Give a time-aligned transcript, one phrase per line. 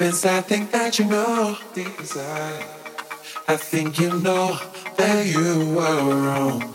[0.00, 1.58] Inside, think that you know.
[1.74, 2.64] Deep inside,
[3.46, 4.58] I think you know
[4.96, 6.74] that you were wrong.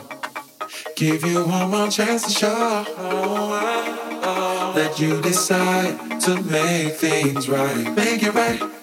[0.96, 2.86] Give you one more chance to show
[4.75, 7.96] that you decide to make things right.
[7.96, 8.75] Make it right.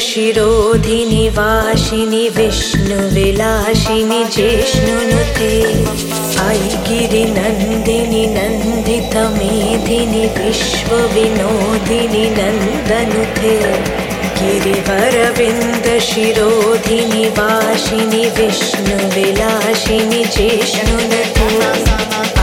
[0.00, 5.50] शिरोधिनि वाशिनि विष्णुविलाशिनि जिष्णुनुते
[6.44, 13.54] अयि गिरिनन्दिनि नन्दितमेधिनि विश्वविनोदिनि नन्दनुते
[14.38, 21.48] गिरिवरविन्दशिरोधिनि वाशिनि विष्णुविलाशिनि जिष्णुनुते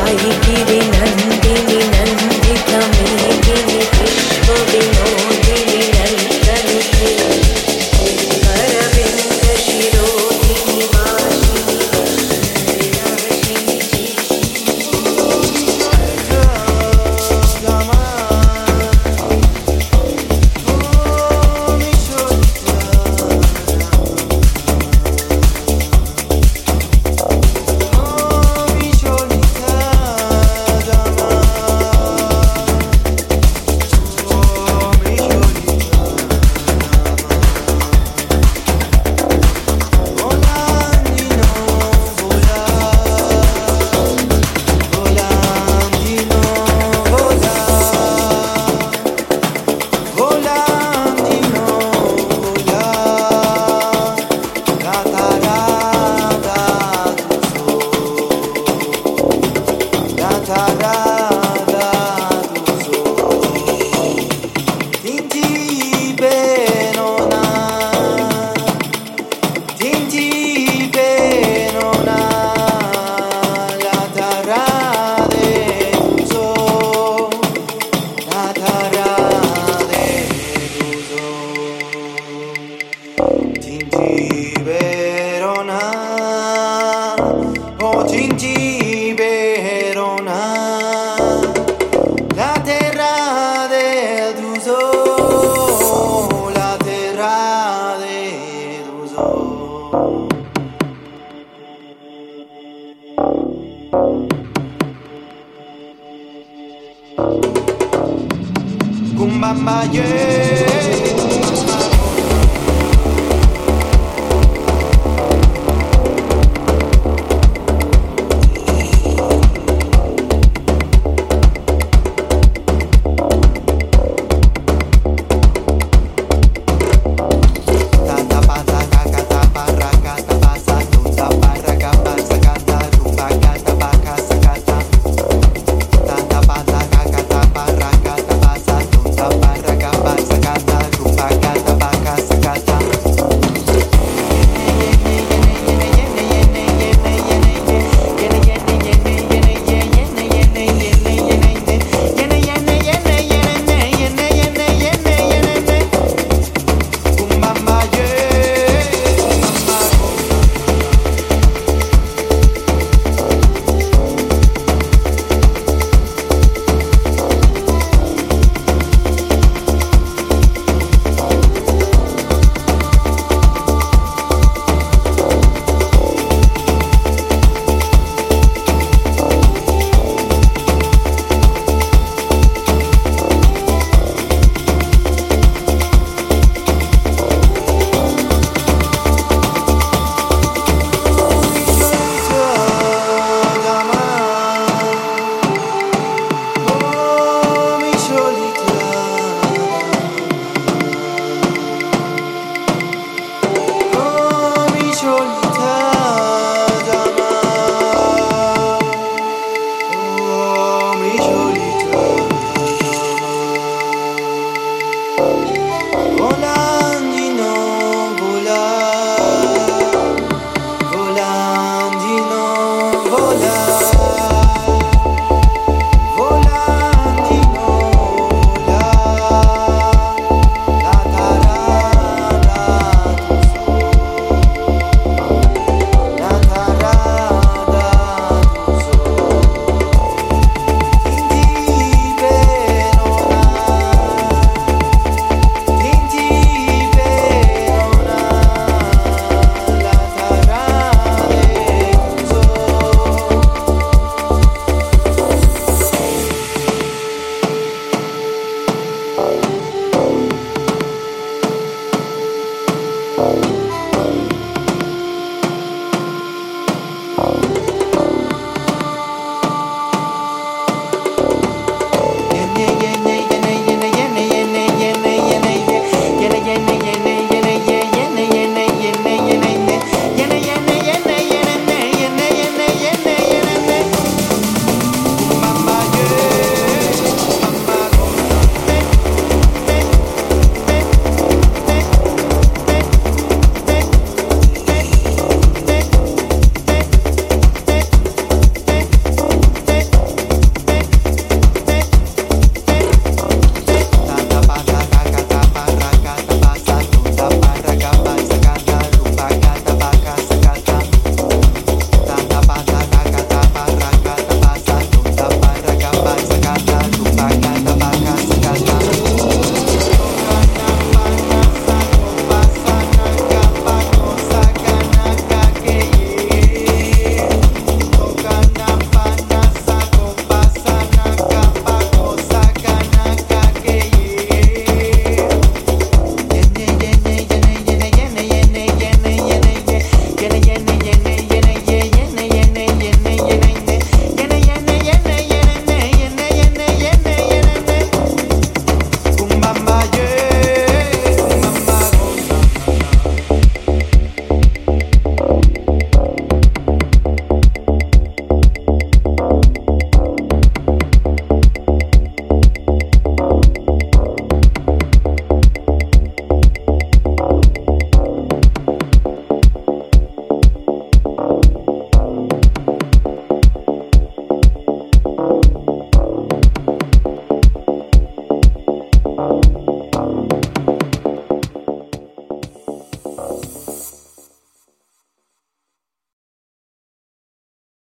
[0.03, 3.72] अयि गिरिनन्दिनि नन्दितमेधिनि
[4.43, 5.22] विश्वविनोदिनि